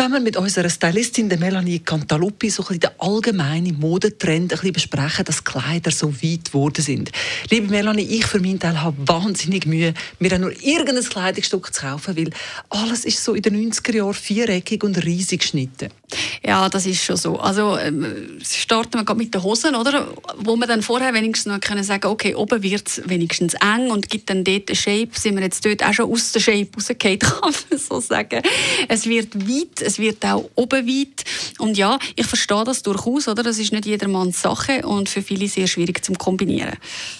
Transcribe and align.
Wollen 0.00 0.12
wir 0.12 0.20
mit 0.20 0.38
unserer 0.38 0.70
Stylistin 0.70 1.28
Melanie 1.28 1.80
Cantaluppi 1.80 2.48
so 2.48 2.62
den 2.62 2.88
allgemeinen 2.96 3.78
Modetrend 3.78 4.58
besprechen, 4.72 5.26
dass 5.26 5.44
Kleider 5.44 5.90
so 5.90 6.10
weit 6.22 6.46
geworden 6.46 6.82
sind. 6.82 7.12
Liebe 7.50 7.68
Melanie, 7.68 8.04
ich 8.04 8.24
für 8.24 8.40
meinen 8.40 8.58
Teil 8.58 8.80
habe 8.80 8.96
wahnsinnig 9.06 9.66
Mühe, 9.66 9.92
mir 10.18 10.38
nur 10.38 10.52
irgendein 10.62 11.04
Kleidungsstück 11.04 11.74
zu 11.74 11.82
kaufen, 11.82 12.16
weil 12.16 12.30
alles 12.70 13.04
ist 13.04 13.22
so 13.22 13.34
in 13.34 13.42
den 13.42 13.70
90er 13.70 13.96
Jahren 13.96 14.14
viereckig 14.14 14.82
und 14.84 15.04
riesig 15.04 15.40
geschnitten. 15.40 15.90
Ja, 16.42 16.68
das 16.68 16.86
ist 16.86 17.04
schon 17.04 17.16
so. 17.16 17.38
Also 17.38 17.76
ähm, 17.76 18.38
starten 18.42 19.06
wir 19.06 19.14
mit 19.14 19.34
den 19.34 19.42
Hosen, 19.42 19.74
oder? 19.74 20.08
Wo 20.38 20.56
wir 20.56 20.66
dann 20.66 20.82
vorher 20.82 21.12
wenigstens 21.12 21.52
noch 21.52 21.60
können 21.60 21.84
sagen, 21.84 22.06
okay, 22.06 22.34
oben 22.34 22.62
wird 22.62 22.88
es 22.88 23.02
wenigstens 23.06 23.54
eng 23.54 23.90
und 23.90 24.08
gibt 24.08 24.30
dann 24.30 24.44
dort 24.44 24.68
eine 24.68 24.76
Shape. 24.76 25.10
Sind 25.12 25.36
wir 25.36 25.42
jetzt 25.42 25.64
dort 25.64 25.84
auch 25.84 25.92
schon 25.92 26.10
aus 26.10 26.32
der 26.32 26.40
Shape 26.40 26.68
rausgefallen, 26.74 27.18
kann 27.18 27.54
man 27.70 27.78
so 27.78 28.00
sagen. 28.00 28.42
Es 28.88 29.06
wird 29.06 29.34
weit, 29.48 29.89
es 29.90 29.98
wird 29.98 30.24
auch 30.24 30.48
oben 30.54 30.86
weit. 30.86 31.24
Und 31.58 31.76
ja, 31.76 31.98
ich 32.16 32.26
verstehe 32.26 32.64
das 32.64 32.82
durchaus, 32.82 33.28
oder? 33.28 33.42
Das 33.42 33.58
ist 33.58 33.72
nicht 33.72 33.86
jedermanns 33.86 34.42
Sache 34.42 34.86
und 34.86 35.08
für 35.08 35.22
viele 35.22 35.48
sehr 35.48 35.66
schwierig 35.66 36.04
zu 36.04 36.12
kombinieren. 36.14 36.76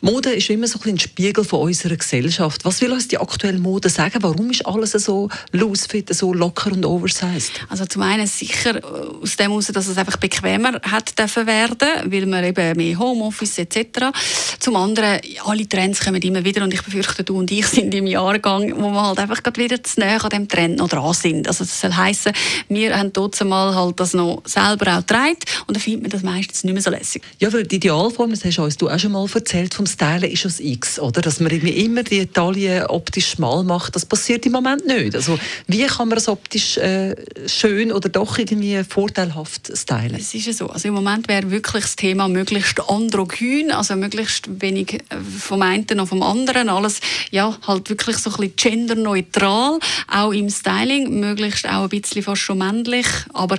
Mode 0.00 0.30
ist 0.30 0.50
immer 0.50 0.66
so 0.66 0.78
ein, 0.84 0.90
ein 0.90 0.98
Spiegel 0.98 1.44
von 1.44 1.60
unserer 1.60 1.96
Gesellschaft. 1.96 2.64
Was 2.64 2.80
will 2.80 2.92
uns 2.92 3.08
die 3.08 3.18
aktuelle 3.18 3.58
Mode 3.58 3.88
sagen? 3.88 4.18
Warum 4.20 4.50
ist 4.50 4.66
alles 4.66 4.92
so 4.92 5.28
loose 5.52 5.88
fit, 5.88 6.14
so 6.14 6.32
locker 6.32 6.72
und 6.72 6.84
oversized? 6.84 7.52
Also 7.68 7.86
zum 7.86 8.02
einen 8.02 8.26
sicher 8.26 8.80
aus 9.22 9.36
dem 9.36 9.54
heraus, 9.54 9.66
dass 9.68 9.86
es 9.86 9.96
einfach 9.96 10.16
bequemer 10.16 10.80
hat 10.82 11.18
dürfen 11.18 11.46
werden, 11.46 11.88
weil 12.06 12.26
man 12.26 12.44
eben 12.44 12.76
mehr 12.76 12.98
Homeoffice 12.98 13.58
etc. 13.58 14.10
Zum 14.58 14.76
anderen, 14.76 15.20
alle 15.44 15.68
Trends 15.68 16.00
kommen 16.00 16.20
immer 16.22 16.44
wieder 16.44 16.64
und 16.64 16.74
ich 16.74 16.82
befürchte, 16.82 17.24
du 17.24 17.38
und 17.38 17.50
ich 17.50 17.66
sind 17.74 17.94
im 17.94 18.06
Jahrgang, 18.06 18.72
wo 18.76 18.90
wir 18.90 19.02
halt 19.02 19.18
einfach 19.18 19.42
gerade 19.42 19.60
wieder 19.60 19.82
zu 19.82 20.00
näher 20.00 20.22
an 20.22 20.30
dem 20.30 20.48
Trend 20.48 20.78
noch 20.78 20.88
dran 20.88 21.14
sind. 21.14 21.48
Also 21.48 21.64
das 21.64 21.80
soll 21.80 21.92
heißen, 21.92 22.32
wir 22.68 22.96
haben 22.96 23.12
trotzdem 23.12 23.48
mal 23.48 23.74
halt 23.74 24.00
das 24.00 24.14
noch 24.14 24.42
selber 24.44 24.96
auch 24.96 25.00
getragen 25.00 25.38
und 25.66 25.76
dann 25.76 25.82
findet 25.82 26.02
man 26.02 26.10
das 26.10 26.22
meistens 26.22 26.64
nicht 26.64 26.72
mehr 26.72 26.82
so 26.82 26.90
lässig. 26.90 27.22
Ja, 27.38 27.52
weil 27.52 27.64
die 27.64 27.76
Idealform, 27.76 28.30
das 28.30 28.44
hast 28.44 28.56
du 28.56 28.64
uns 28.64 28.82
auch 28.82 28.98
schon 28.98 29.12
mal 29.12 29.26
erzählt, 29.32 29.74
vom 29.74 29.86
Stylen 29.86 30.30
ist 30.30 30.44
das 30.44 30.60
X, 30.60 30.98
oder? 30.98 31.20
Dass 31.20 31.40
man 31.40 31.50
irgendwie 31.50 31.84
immer 31.84 32.02
die 32.02 32.26
Taille 32.26 32.88
optisch 32.90 33.30
schmal 33.30 33.64
macht, 33.64 33.94
das 33.96 34.06
passiert 34.06 34.46
im 34.46 34.52
Moment 34.52 34.86
nicht. 34.86 35.14
Also 35.14 35.38
wie 35.66 35.84
kann 35.86 36.08
man 36.08 36.18
es 36.18 36.28
optisch 36.28 36.76
äh, 36.76 37.14
schön 37.46 37.92
oder 37.92 38.08
doch 38.08 38.38
irgendwie 38.38 38.82
vorteilhaft 38.84 39.70
stylen? 39.76 40.14
Es 40.14 40.34
ist 40.34 40.46
ja 40.46 40.52
so. 40.52 40.66
Also 40.68 40.88
im 40.88 40.94
Moment 40.94 41.28
wäre 41.28 41.50
wirklich 41.50 41.84
das 41.84 41.96
Thema 41.96 42.28
möglichst 42.28 42.80
androgyn, 42.88 43.70
also 43.72 43.96
möglichst 43.96 44.60
wenig 44.60 44.94
äh, 44.94 45.00
vom 45.38 45.62
einen 45.62 45.84
noch 45.94 46.08
vom 46.08 46.22
anderen, 46.22 46.68
alles 46.68 47.00
ja 47.30 47.56
halt 47.66 47.90
wirklich 47.90 48.16
so 48.18 48.30
ein 48.30 48.36
bisschen 48.36 48.56
genderneutral, 48.56 49.78
auch 50.08 50.32
im 50.32 50.48
Styling, 50.50 51.20
möglichst 51.20 51.68
auch 51.68 51.84
ein 51.84 51.88
bisschen 51.88 52.22
fast 52.22 52.42
schon 52.44 52.58
männlich, 52.58 53.06
aber 53.32 53.58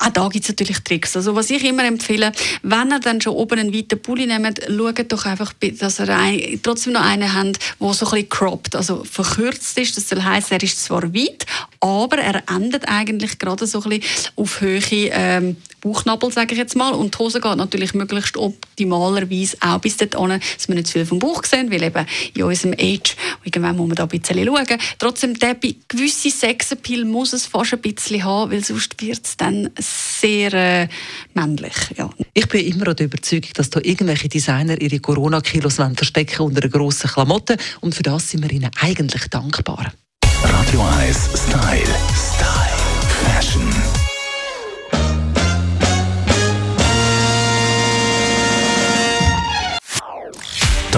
auch 0.00 0.10
da 0.10 0.28
gibt 0.28 0.44
es 0.44 0.50
natürlich 0.50 0.78
Tricks. 0.80 1.16
Also 1.16 1.34
was 1.34 1.50
ich 1.50 1.64
immer 1.64 1.84
empfehle, 1.84 2.32
wenn 2.62 2.90
ihr 2.90 3.00
dann 3.00 3.20
schon 3.20 3.34
oben 3.34 3.58
einen 3.58 3.74
weiten 3.74 4.00
Pulli 4.00 4.26
nehmt, 4.26 4.60
schaut 4.68 5.12
doch 5.12 5.26
einfach, 5.26 5.52
dass 5.78 6.00
ihr 6.00 6.08
ein, 6.08 6.60
trotzdem 6.62 6.92
noch 6.92 7.04
einen 7.04 7.34
habt, 7.34 7.58
der 7.80 7.92
so 7.92 8.06
ein 8.06 8.10
bisschen 8.10 8.28
cropped, 8.28 8.76
also 8.76 9.04
verkürzt 9.04 9.78
ist. 9.78 9.96
Das 9.96 10.08
soll 10.08 10.22
heißen, 10.22 10.56
er 10.56 10.62
ist 10.62 10.84
zwar 10.84 11.14
weit, 11.14 11.46
aber 11.80 12.18
er 12.18 12.42
endet 12.54 12.88
eigentlich 12.88 13.38
gerade 13.38 13.66
so 13.66 13.82
ein 13.82 14.00
bisschen 14.00 14.30
auf 14.36 14.60
Höhe 14.60 14.80
ähm, 14.92 15.56
Bauchnabel, 15.80 16.30
sage 16.30 16.52
ich 16.52 16.58
jetzt 16.58 16.76
mal. 16.76 16.92
Und 16.92 17.14
die 17.14 17.18
Hose 17.18 17.40
geht 17.40 17.56
natürlich 17.56 17.94
möglichst 17.94 18.36
optimalerweise 18.36 19.56
auch 19.60 19.78
bis 19.78 19.96
dorthin, 19.96 20.40
dass 20.56 20.68
wir 20.68 20.74
nicht 20.74 20.86
zu 20.86 20.92
viel 20.94 21.06
vom 21.06 21.18
Bauch 21.18 21.44
sehen, 21.44 21.70
weil 21.70 21.82
eben 21.82 22.06
in 22.34 22.42
unserem 22.42 22.74
Age, 22.78 23.16
irgendwann 23.44 23.76
muss 23.76 23.88
man 23.88 23.96
da 23.96 24.04
ein 24.04 24.08
bisschen 24.08 24.44
schauen. 24.44 24.66
Trotzdem, 24.98 25.38
der 25.38 25.56
gewisse 25.88 26.30
Sexappeal 26.30 27.04
muss 27.04 27.32
es 27.32 27.46
fast 27.46 27.74
ein 27.74 27.80
bisschen 27.80 28.24
haben, 28.24 28.52
weil 28.52 28.64
sonst 28.64 29.00
wird 29.00 29.24
es 29.24 29.36
dann 29.36 29.70
sehr 29.78 30.52
äh, 30.52 30.88
männlich. 31.34 31.74
Ja. 31.96 32.10
Ich 32.34 32.48
bin 32.48 32.66
immer 32.66 32.94
der 32.94 33.06
Überzeugung, 33.06 33.50
dass 33.54 33.70
da 33.70 33.80
irgendwelche 33.82 34.28
Designer 34.28 34.80
ihre 34.80 35.00
Corona-Kilos 35.00 35.76
verstecken 35.76 36.42
unter 36.42 36.62
einer 36.62 36.70
grossen 36.70 37.10
Klamotte 37.10 37.56
und 37.80 37.94
für 37.94 38.02
das 38.02 38.30
sind 38.30 38.42
wir 38.42 38.50
ihnen 38.50 38.70
eigentlich 38.80 39.28
dankbar. 39.28 39.92
Radio 40.42 40.82
1 40.82 41.16
Style. 41.34 41.94
Style. 42.14 42.69